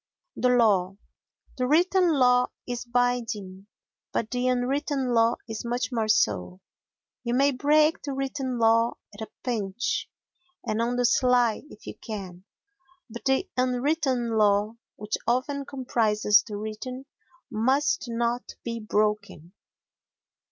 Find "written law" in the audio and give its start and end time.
1.67-2.47, 8.13-8.93